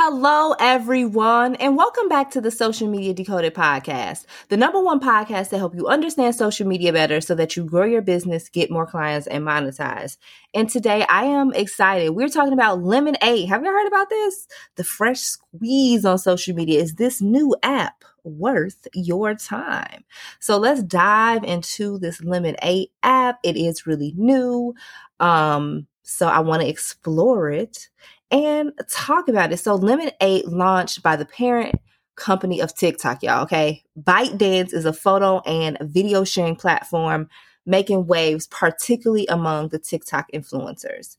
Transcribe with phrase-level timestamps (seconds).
[0.00, 5.48] Hello, everyone, and welcome back to the Social Media Decoded podcast, the number one podcast
[5.48, 8.86] to help you understand social media better so that you grow your business, get more
[8.86, 10.16] clients, and monetize.
[10.54, 12.10] And today I am excited.
[12.10, 13.48] We're talking about Lemon8.
[13.48, 14.46] Have you heard about this?
[14.76, 20.04] The fresh squeeze on social media is this new app worth your time.
[20.38, 23.40] So let's dive into this Lemon8 app.
[23.42, 24.76] It is really new.
[25.18, 27.88] Um, so I want to explore it
[28.30, 29.58] and talk about it.
[29.58, 31.74] So Lemon 8 launched by the parent
[32.16, 33.42] company of TikTok, y'all.
[33.44, 33.82] Okay.
[33.98, 37.28] ByteDance is a photo and video sharing platform
[37.64, 41.16] making waves, particularly among the TikTok influencers.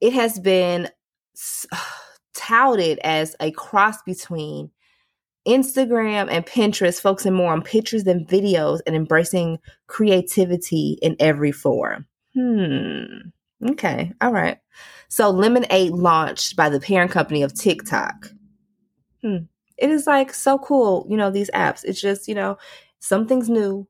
[0.00, 0.88] It has been
[2.34, 4.70] touted as a cross between
[5.46, 12.06] Instagram and Pinterest, focusing more on pictures than videos and embracing creativity in every form.
[12.34, 13.30] Hmm.
[13.64, 14.12] Okay.
[14.20, 14.58] All right.
[15.08, 18.30] So Lemon8 launched by the parent company of TikTok.
[19.22, 19.36] Hmm.
[19.76, 21.84] It is like so cool, you know, these apps.
[21.84, 22.58] It's just, you know,
[22.98, 23.86] something's new.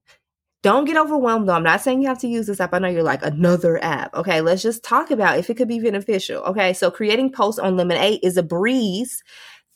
[0.62, 1.54] Don't get overwhelmed though.
[1.54, 2.74] I'm not saying you have to use this app.
[2.74, 4.14] I know you're like another app.
[4.14, 6.42] Okay, let's just talk about if it could be beneficial.
[6.42, 9.22] Okay, so creating posts on Lemon8 is a breeze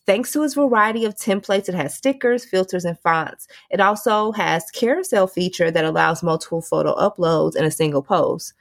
[0.05, 1.69] thanks to its variety of templates.
[1.69, 3.47] It has stickers, filters, and fonts.
[3.71, 8.53] It also has carousel feature that allows multiple photo uploads in a single post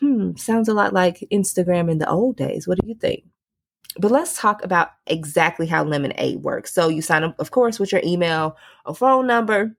[0.00, 2.66] hmm, sounds a lot like Instagram in the old days.
[2.66, 3.24] What do you think?
[3.98, 6.72] But let's talk about exactly how Lemon8 works.
[6.72, 9.76] So you sign up, of course, with your email or phone number.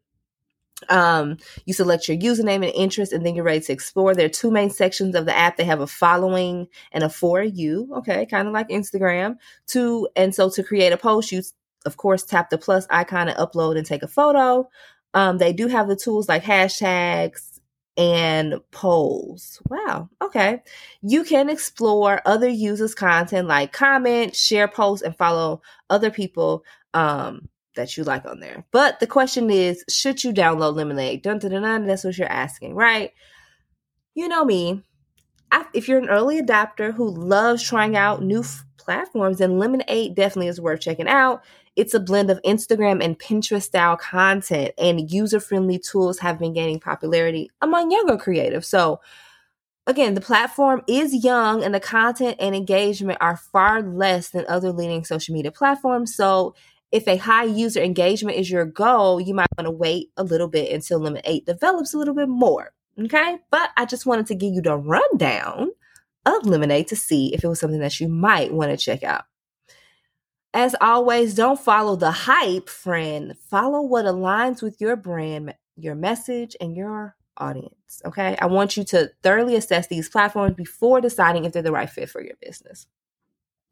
[0.87, 4.15] Um, you select your username and interest, and then you're ready to explore.
[4.15, 5.57] There are two main sections of the app.
[5.57, 7.89] They have a following and a for you.
[7.97, 9.35] Okay, kind of like Instagram.
[9.67, 11.43] To and so to create a post, you
[11.85, 14.69] of course tap the plus icon and upload and take a photo.
[15.13, 17.58] Um, they do have the tools like hashtags,
[17.99, 19.61] and polls.
[19.69, 20.09] Wow.
[20.21, 20.63] Okay.
[21.01, 27.49] You can explore other users' content like comment, share posts, and follow other people um,
[27.75, 28.63] that you like on there.
[28.71, 31.21] But the question is, should you download Lemon8?
[31.21, 33.11] Dun, dun, dun, dun, that's what you're asking, right?
[34.15, 34.81] You know me.
[35.51, 38.45] I, if you're an early adopter who loves trying out new
[38.79, 41.43] platforms, then Lemon8 definitely is worth checking out.
[41.75, 46.53] It's a blend of Instagram and Pinterest style content, and user friendly tools have been
[46.53, 48.65] gaining popularity among younger creatives.
[48.65, 48.99] So,
[49.85, 54.71] again, the platform is young, and the content and engagement are far less than other
[54.71, 56.15] leading social media platforms.
[56.15, 56.55] So,
[56.91, 60.47] if a high user engagement is your goal, you might want to wait a little
[60.47, 62.71] bit until Lemon8 develops a little bit more.
[62.99, 63.37] Okay.
[63.51, 65.69] But I just wanted to give you the rundown
[66.25, 69.23] of Lemon8 to see if it was something that you might want to check out.
[70.53, 73.35] As always, don't follow the hype, friend.
[73.49, 78.01] Follow what aligns with your brand, your message, and your audience.
[78.05, 78.35] Okay.
[78.41, 82.09] I want you to thoroughly assess these platforms before deciding if they're the right fit
[82.09, 82.87] for your business.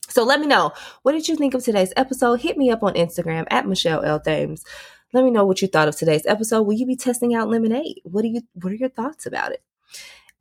[0.09, 0.71] So let me know.
[1.01, 2.41] What did you think of today's episode?
[2.41, 4.19] Hit me up on Instagram at Michelle L.
[4.19, 4.63] Thames.
[5.13, 6.63] Let me know what you thought of today's episode.
[6.63, 7.95] Will you be testing out Lemon8?
[8.03, 9.61] What do you what are your thoughts about it?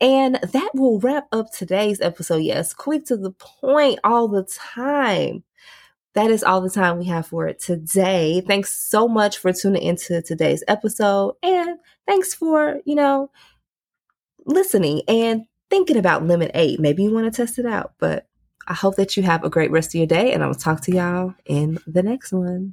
[0.00, 2.42] And that will wrap up today's episode.
[2.42, 5.44] Yes, quick to the point all the time
[6.16, 8.40] that is all the time we have for it today.
[8.40, 11.34] Thanks so much for tuning into today's episode.
[11.42, 13.30] And thanks for, you know,
[14.46, 16.78] listening and thinking about Lemon8.
[16.78, 18.26] Maybe you want to test it out, but
[18.66, 20.80] I hope that you have a great rest of your day and I will talk
[20.82, 22.72] to y'all in the next one.